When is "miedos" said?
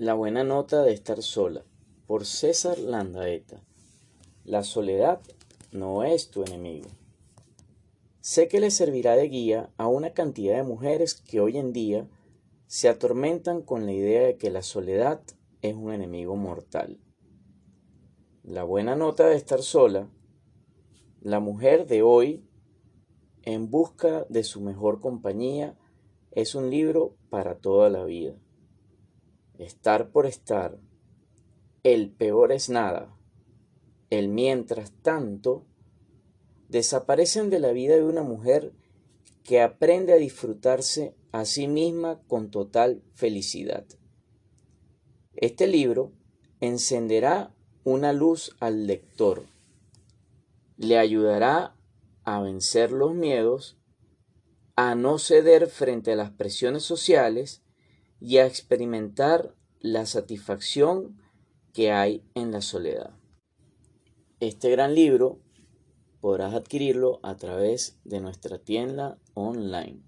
53.12-53.76